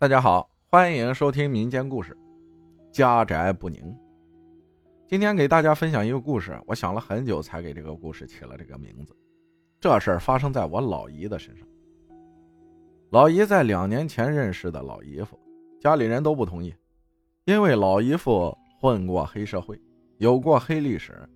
[0.00, 2.12] 大家好，欢迎收听民间故事
[2.92, 3.82] 《家宅不宁》。
[5.08, 9.12] 今天给大家分享一个故事，我想了很久才给这个故事起了这个名字。
[9.80, 11.66] 这事儿发生在我老姨的身上。
[13.10, 15.36] 老姨在两年前认识的老姨夫，
[15.80, 16.72] 家里人都不同意，
[17.44, 19.82] 因为老姨夫混过黑社会，
[20.18, 21.28] 有过黑历史。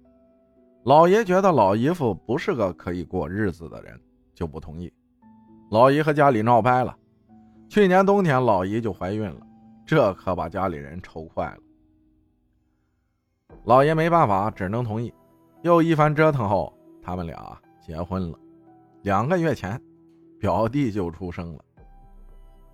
[0.85, 4.01] 老爷觉得老姨夫不是个可以过日子的人，
[4.37, 4.93] 就不同意。
[5.73, 6.97] 老姨和家里闹掰了。
[7.73, 9.41] 去年冬天，老姨就怀孕了，
[9.87, 11.59] 这可把家里人愁坏了。
[13.65, 15.11] 老爷没办法，只能同意。
[15.63, 16.71] 又一番折腾后，
[17.03, 18.39] 他们俩结婚了。
[19.01, 19.81] 两个月前，
[20.39, 21.65] 表弟就出生了。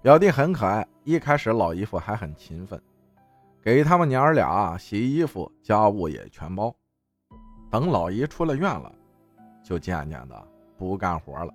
[0.02, 2.82] 表弟很可爱，一开始老姨夫还很勤奋，
[3.62, 6.74] 给他们娘儿俩洗衣服，家务也全包。
[7.70, 8.92] 等老姨出了院了，
[9.62, 11.54] 就渐渐的不干活了。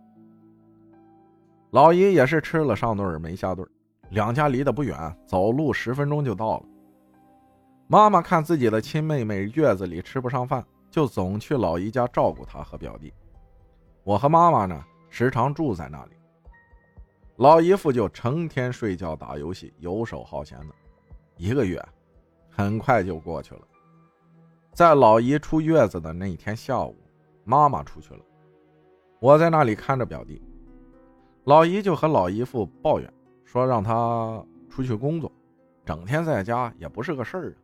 [1.74, 3.68] 老姨也是吃了上顿没下顿，
[4.12, 4.96] 两家离得不远，
[5.26, 6.66] 走路十分钟就到了。
[7.88, 13.12] 妈妈看自己的亲妹妹月子里吃不上饭，就总去老姨家照顾她和表弟。
[14.04, 16.12] 我和妈妈呢，时常住在那里。
[17.38, 20.76] 老姨夫就成天睡觉打游戏，游手好闲的。
[21.38, 21.84] 一个月
[22.52, 23.62] 很快就过去了。
[24.74, 26.96] 在老姨出月子的那天下午，
[27.44, 28.20] 妈妈出去了，
[29.20, 30.40] 我在那里看着表弟。
[31.46, 33.14] 老姨就和老姨夫抱怨
[33.44, 35.32] 说：“让他出去工作，
[35.86, 37.58] 整天在家也不是个事儿啊。”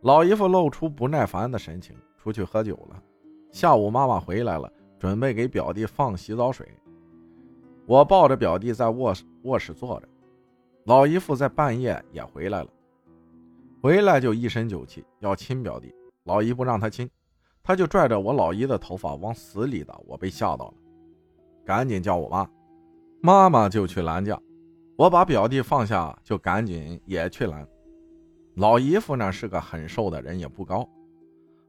[0.00, 3.02] 老姨夫露出不耐烦的神情，出去喝酒了。
[3.50, 6.66] 下午妈妈回来了，准备给表弟放洗澡水。
[7.86, 10.08] 我抱着表弟在卧室卧室坐着，
[10.84, 12.70] 老姨夫在半夜也回来了，
[13.82, 15.94] 回来就一身酒气，要亲表弟。
[16.24, 17.08] 老姨不让他亲，
[17.62, 20.74] 他就拽着我老姨的头发往死里打，我被吓到了。
[21.64, 22.48] 赶紧叫我妈，
[23.20, 24.38] 妈妈就去拦架。
[24.96, 27.66] 我把表弟放下，就赶紧也去拦。
[28.56, 30.88] 老姨夫呢是个很瘦的人，也不高。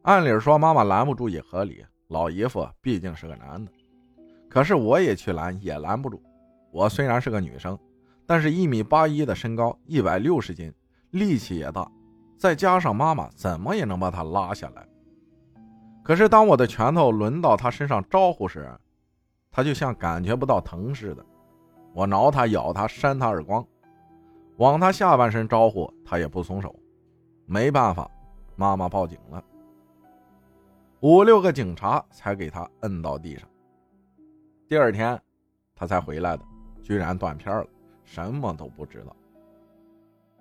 [0.03, 3.71] 按理说妈妈拦不住也合理，老姨夫毕竟是个男的。
[4.47, 6.21] 可是我也去拦，也拦不住。
[6.71, 7.77] 我虽然是个女生，
[8.27, 10.71] 但是一米八一的身高，一百六十斤，
[11.09, 11.89] 力气也大，
[12.37, 14.85] 再加上妈妈，怎么也能把他拉下来。
[16.03, 18.69] 可是当我的拳头轮到他身上招呼时，
[19.55, 21.25] 他就像感觉不到疼似的，
[21.93, 23.65] 我挠他、咬他、扇他耳光，
[24.57, 26.75] 往他下半身招呼，他也不松手。
[27.45, 28.11] 没办法，
[28.57, 29.41] 妈妈报警了，
[30.99, 33.47] 五六个警察才给他摁到地上。
[34.67, 35.17] 第二天，
[35.73, 36.43] 他才回来的，
[36.83, 37.65] 居然断片了，
[38.03, 39.15] 什么都不知道。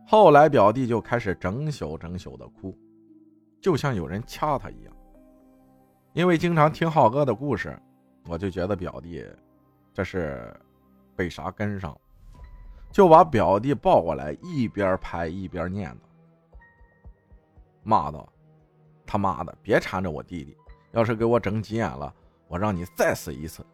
[0.08, 2.76] 后来表弟就开始整宿整宿的哭，
[3.60, 4.92] 就像有人掐他一样。
[6.14, 7.80] 因为经常听浩哥的故事。
[8.26, 9.24] 我就觉得表弟
[9.92, 10.54] 这是
[11.14, 11.96] 被啥跟上，
[12.90, 16.58] 就把表弟抱过来，一边拍一边念叨，
[17.82, 18.26] 骂道
[19.06, 20.56] ：“他妈的，别缠着我弟弟！
[20.92, 22.12] 要是给我整急眼了，
[22.48, 23.64] 我让你再死一次！”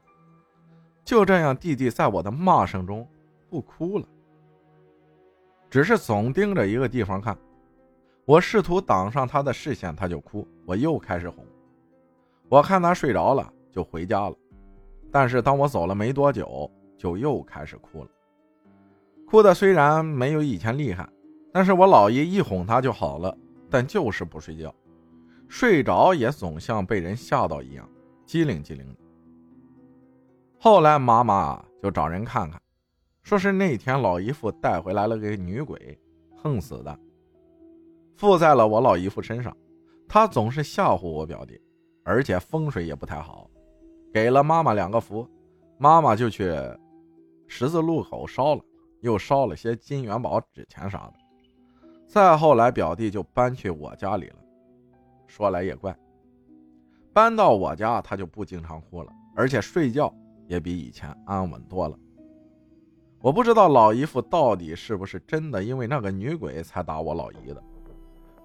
[1.04, 3.08] 就这样，弟弟在我的骂声中
[3.48, 4.06] 不哭了，
[5.70, 7.36] 只是总盯着一个地方看。
[8.26, 10.46] 我试图挡上他的视线，他就哭。
[10.66, 11.44] 我又开始哄，
[12.48, 13.52] 我看他睡着了。
[13.70, 14.36] 就回家了，
[15.10, 18.10] 但是当我走了没多久，就又开始哭了。
[19.26, 21.08] 哭的虽然没有以前厉害，
[21.52, 23.36] 但是我姥爷一哄他就好了，
[23.70, 24.74] 但就是不睡觉，
[25.48, 27.88] 睡着也总像被人吓到一样，
[28.26, 28.96] 机灵机灵的。
[30.58, 32.60] 后来妈妈就找人看看，
[33.22, 35.98] 说是那天老姨夫带回来了个女鬼，
[36.36, 36.98] 横死的，
[38.16, 39.56] 附在了我老姨夫身上，
[40.08, 41.58] 他总是吓唬我表弟，
[42.04, 43.48] 而且风水也不太好。
[44.12, 45.28] 给了妈妈两个符，
[45.78, 46.52] 妈妈就去
[47.46, 48.62] 十字路口烧了，
[49.00, 51.14] 又烧了些金元宝、纸钱啥的。
[52.06, 54.36] 再后来，表弟就搬去我家里了。
[55.28, 55.96] 说来也怪，
[57.12, 60.12] 搬到我家，他就不经常哭了，而且睡觉
[60.48, 61.96] 也比以前安稳多了。
[63.22, 67.62] 我不知道老姨夫到底是不是真的因为那个女鬼才打我老姨的，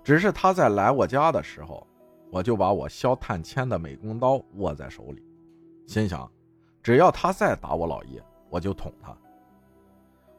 [0.04, 1.88] 只是他在来我家的时候，
[2.31, 5.24] 我就把我削碳铅的美工刀握在手里。
[5.86, 6.30] 心想，
[6.82, 9.16] 只要他再打我老姨，我就捅他。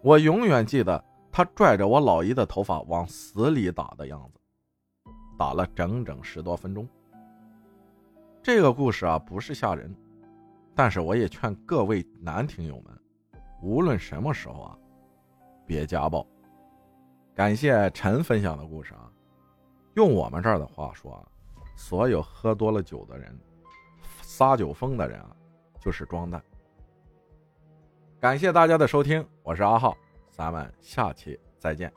[0.03, 1.03] 我永远记得
[1.33, 4.41] 他拽着我老姨的头发往死里打的样子，
[5.39, 6.89] 打了整整十多分钟。
[8.43, 9.93] 这个故事啊，不是吓人，
[10.75, 13.01] 但是我也劝各位男听友们，
[13.63, 14.79] 无论什么时候啊，
[15.67, 16.27] 别家暴。
[17.35, 19.11] 感谢陈分享的故事啊，
[19.95, 21.27] 用我们这儿的话说啊，
[21.75, 23.37] 所有喝多了酒的人。
[24.37, 25.35] 撒酒疯的人啊，
[25.81, 26.39] 就是装的。
[28.21, 29.97] 感谢大家的收听，我是阿浩，
[30.31, 31.91] 咱们下期再见。